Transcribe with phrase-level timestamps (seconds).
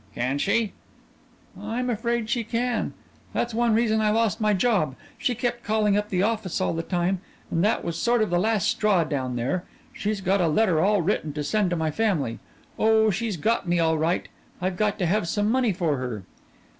[0.15, 0.73] "Can she?"
[1.61, 2.95] "I'm afraid she can.
[3.33, 6.81] That's one reason I lost my job she kept calling up the office all the
[6.81, 7.19] time,
[7.51, 9.63] and that was sort of the last straw down there.
[9.93, 12.39] She's got a letter all written to send to my family.
[12.79, 14.27] Oh, she's got me, all right.
[14.59, 16.23] I've got to have some money for her."